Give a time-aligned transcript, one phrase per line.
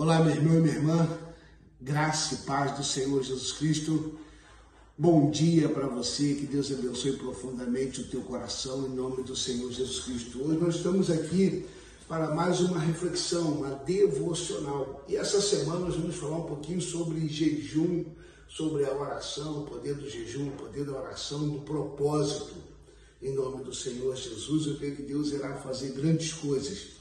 [0.00, 1.18] Olá, meu irmão e minha irmã,
[1.78, 4.18] graça e paz do Senhor Jesus Cristo.
[4.96, 9.70] Bom dia para você, que Deus abençoe profundamente o teu coração em nome do Senhor
[9.70, 10.42] Jesus Cristo.
[10.42, 11.66] Hoje nós estamos aqui
[12.08, 15.04] para mais uma reflexão, uma devocional.
[15.06, 18.06] E essa semana nós vamos falar um pouquinho sobre jejum,
[18.48, 22.54] sobre a oração, o poder do jejum, o poder da oração, do propósito.
[23.20, 26.99] Em nome do Senhor Jesus, eu creio que Deus irá fazer grandes coisas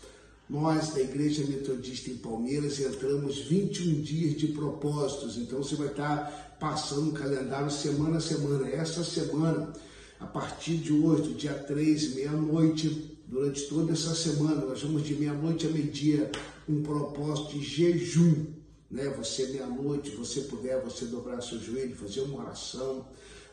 [0.49, 6.57] nós, da Igreja Metodista em Palmeiras, entramos 21 dias de propósitos, então você vai estar
[6.59, 8.67] passando o calendário semana a semana.
[8.67, 9.71] Essa semana,
[10.19, 15.67] a partir de hoje, dia 3, meia-noite, durante toda essa semana, nós vamos de meia-noite
[15.67, 16.31] a meio-dia,
[16.67, 18.47] um propósito de jejum.
[18.89, 19.07] Né?
[19.19, 23.05] Você, meia-noite, você puder, você dobrar seu joelho, fazer uma oração,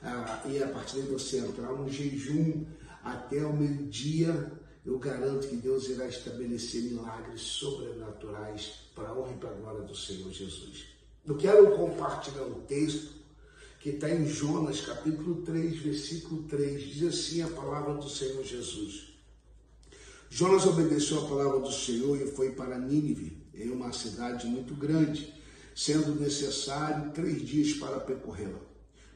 [0.03, 2.65] ah, e a partir daí você entrar no jejum
[3.05, 4.51] até o meio-dia
[4.87, 9.81] eu garanto que Deus irá estabelecer milagres sobrenaturais para a honra e para a glória
[9.83, 10.85] do Senhor Jesus.
[11.27, 13.17] Eu quero compartilhar um texto
[13.81, 16.83] que está em Jonas, capítulo 3, versículo 3.
[16.83, 19.09] Diz assim a palavra do Senhor Jesus.
[20.31, 25.35] Jonas obedeceu a palavra do Senhor e foi para Nínive, em uma cidade muito grande,
[25.75, 28.61] sendo necessário três dias para percorrê-la.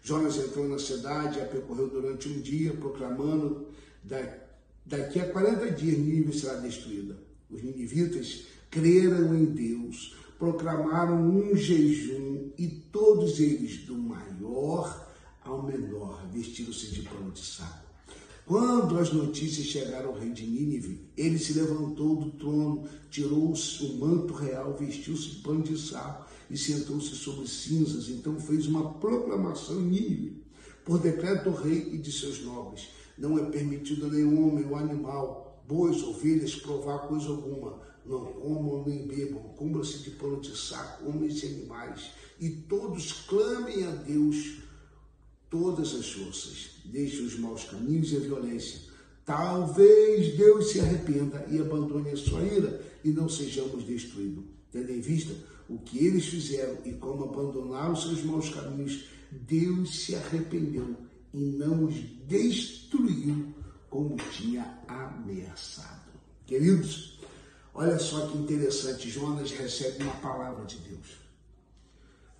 [0.03, 3.69] Jonas entrou na cidade e a percorreu durante um dia, proclamando
[4.03, 4.50] da
[4.91, 7.17] Daqui a 40 dias Nínive será destruída.
[7.49, 15.09] Os ninivitas creram em Deus, proclamaram um jejum e todos eles, do maior
[15.45, 17.87] ao menor, vestiram-se de pano de saco.
[18.45, 23.97] Quando as notícias chegaram ao rei de Nínive, ele se levantou do trono, tirou o
[23.97, 28.09] manto real, vestiu-se de pano de saco e sentou-se sobre cinzas.
[28.09, 30.43] Então fez uma proclamação em Nínive,
[30.85, 32.89] por decreto do rei e de seus nobres
[33.21, 37.79] não é permitido a nenhum homem ou animal, bois, ovelhas, provar coisa alguma.
[38.05, 43.85] Não comam nem bebam, cumbram-se de pano de saco, homens e animais, e todos clamem
[43.85, 44.63] a Deus
[45.51, 46.81] todas as forças.
[46.87, 48.81] Deixe os maus caminhos e a violência.
[49.27, 54.45] Talvez Deus se arrependa e abandone a sua ira e não sejamos destruídos.
[54.73, 55.35] Tendo em vista
[55.69, 60.97] o que eles fizeram e como abandonaram seus maus caminhos, Deus se arrependeu
[61.35, 61.95] e não os
[62.27, 62.80] destruiu
[63.89, 66.11] como tinha ameaçado.
[66.47, 67.19] Queridos,
[67.75, 71.21] olha só que interessante, Jonas recebe uma palavra de Deus.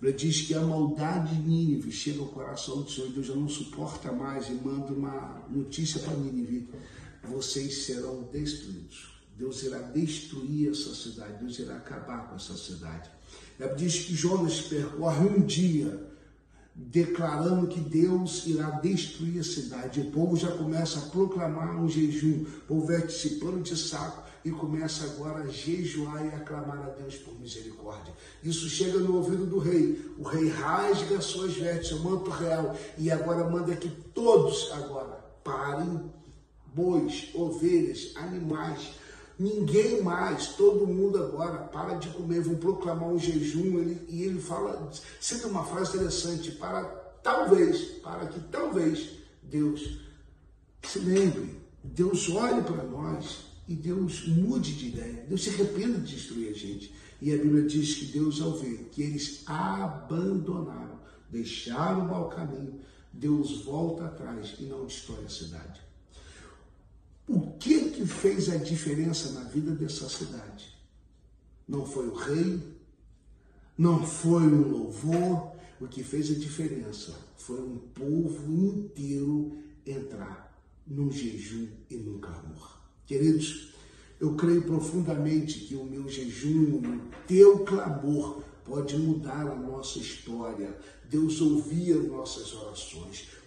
[0.01, 3.47] Ele diz que a maldade de Nínive chega ao coração do Senhor Deus já não
[3.47, 6.69] suporta mais e manda uma notícia para Nínive:
[7.23, 9.11] vocês serão destruídos.
[9.37, 13.09] Deus irá destruir essa cidade, Deus irá acabar com essa cidade.
[13.59, 16.10] Ele diz que Jonas percorre um dia
[16.89, 20.01] declarando que Deus irá destruir a cidade.
[20.01, 24.49] O povo já começa a proclamar um jejum, o povo veste-se pano de saco e
[24.49, 28.13] começa agora a jejuar e a clamar a Deus por misericórdia.
[28.43, 30.13] Isso chega no ouvido do rei.
[30.17, 36.11] O rei rasga suas vestes, o manto real, e agora manda que todos agora parem,
[36.73, 38.93] bois, ovelhas, animais,
[39.39, 43.79] Ninguém mais, todo mundo agora para de comer, vão proclamar um jejum.
[43.79, 46.83] Ele, e ele fala, sempre uma frase interessante, para
[47.23, 49.09] talvez, para que talvez
[49.41, 49.99] Deus
[50.83, 56.15] se lembre, Deus olhe para nós e Deus mude de ideia, Deus se arrependa de
[56.15, 56.93] destruir a gente.
[57.21, 60.99] E a Bíblia diz que Deus, ao ver que eles abandonaram,
[61.29, 62.79] deixaram o mau caminho,
[63.13, 65.90] Deus volta atrás e não destrói a cidade.
[68.01, 70.75] Que fez a diferença na vida dessa cidade?
[71.67, 72.59] Não foi o rei,
[73.77, 80.51] não foi o louvor, o que fez a diferença foi um povo inteiro entrar
[80.87, 82.79] num jejum e num clamor.
[83.05, 83.71] Queridos,
[84.19, 90.75] eu creio profundamente que o meu jejum, o teu clamor, pode mudar a nossa história.
[91.07, 93.00] Deus ouvia nossas orações.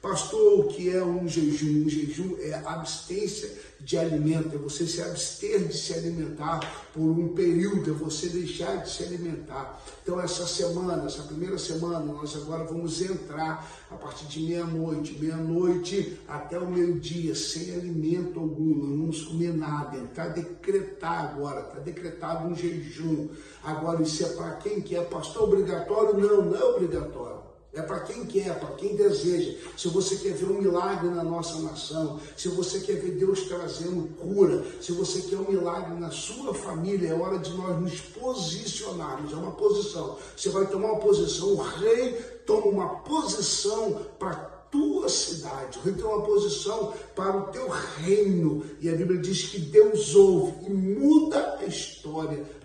[0.04, 1.87] Pastor, o que é um jejum?
[1.87, 3.50] Um jejum é abstência
[3.81, 6.60] de alimento, é você se abster de se alimentar
[6.92, 9.82] por um período, é você deixar de se alimentar.
[10.02, 16.20] Então, essa semana, essa primeira semana, nós agora vamos entrar a partir de meia-noite, meia-noite
[16.28, 19.96] até o meio-dia, sem alimento algum, não vamos comer nada.
[20.05, 23.31] Está decretar agora, está decretado um jejum.
[23.62, 26.19] Agora, isso é para quem quer, pastor, obrigatório?
[26.20, 27.53] Não, não é obrigatório.
[27.75, 29.59] É para quem quer, para quem deseja.
[29.76, 34.09] Se você quer ver um milagre na nossa nação, se você quer ver Deus trazendo
[34.17, 39.32] cura, se você quer um milagre na sua família, é hora de nós nos posicionarmos.
[39.32, 40.17] É uma posição.
[40.37, 41.49] Você vai tomar uma posição.
[41.49, 42.12] O rei
[42.47, 45.79] toma uma posição para tua cidade.
[45.79, 48.65] O rei tem uma posição para o teu reino.
[48.81, 52.03] E a Bíblia diz que Deus ouve e muda a história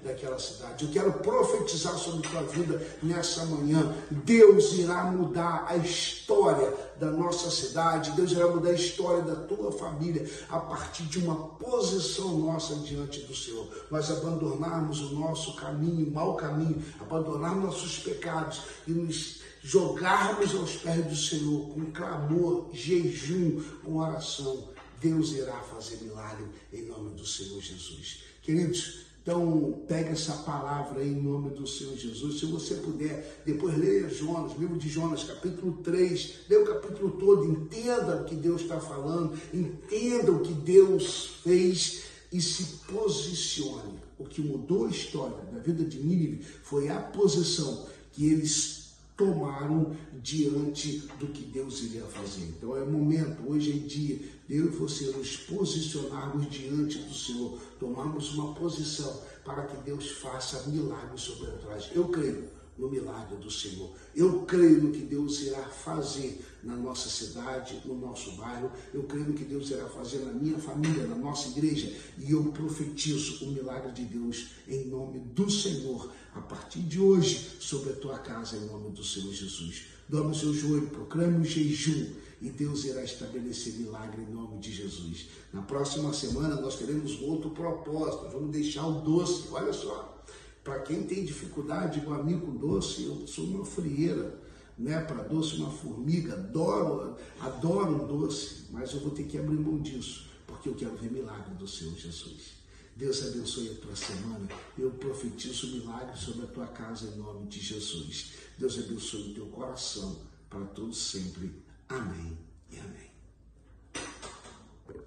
[0.04, 0.86] daquela cidade.
[0.86, 3.96] Eu quero profetizar sobre tua vida nessa manhã.
[4.12, 9.72] Deus irá mudar a história da nossa cidade, Deus irá mudar a história da tua
[9.72, 13.68] família a partir de uma posição nossa diante do Senhor.
[13.90, 20.76] Nós abandonarmos o nosso caminho, o mau caminho, abandonarmos nossos pecados e nos jogarmos aos
[20.78, 24.70] pés do Senhor com clamor, jejum, com oração.
[25.02, 28.24] Deus irá fazer milagre em nome do Senhor Jesus.
[28.42, 32.40] Queridos, então, pega essa palavra aí em nome do Senhor Jesus.
[32.40, 36.46] Se você puder, depois leia Jonas, livro de Jonas, capítulo 3.
[36.50, 42.04] Leia o capítulo todo, entenda o que Deus está falando, entenda o que Deus fez
[42.32, 44.00] e se posicione.
[44.18, 48.79] O que mudou a história da vida de Nínive foi a posição que eles
[49.20, 52.44] tomaram diante do que Deus iria fazer.
[52.44, 54.18] Então é momento, hoje é dia,
[54.50, 60.70] eu e você nos posicionarmos diante do Senhor, tomarmos uma posição para que Deus faça
[60.70, 61.92] milagres sobre nós.
[61.94, 62.48] Eu creio
[62.80, 63.92] no milagre do Senhor.
[64.16, 68.72] Eu creio no que Deus irá fazer na nossa cidade, no nosso bairro.
[68.94, 71.94] Eu creio no que Deus irá fazer na minha família, na nossa igreja.
[72.18, 77.58] E eu profetizo o milagre de Deus em nome do Senhor, a partir de hoje,
[77.60, 79.84] sobre a tua casa, em nome do Senhor Jesus.
[80.08, 84.72] Dobra o seu joelho, proclame o jejum e Deus irá estabelecer milagre em nome de
[84.72, 85.28] Jesus.
[85.54, 88.30] Na próxima semana nós teremos outro propósito.
[88.32, 89.50] Vamos deixar o doce.
[89.52, 90.24] Olha só.
[90.64, 94.40] Para quem tem dificuldade com amigo doce, eu sou uma frieira,
[94.78, 95.02] né?
[95.02, 99.80] Para doce, uma formiga, adoro, adoro um doce, mas eu vou ter que abrir mão
[99.80, 102.59] disso, porque eu quero ver milagre do Senhor Jesus.
[103.00, 104.46] Deus abençoe a tua semana.
[104.78, 108.34] Eu profetizo milagre sobre a tua casa em nome de Jesus.
[108.58, 110.20] Deus abençoe o teu coração
[110.50, 111.50] para todos sempre.
[111.88, 112.38] Amém
[112.70, 113.09] e amém.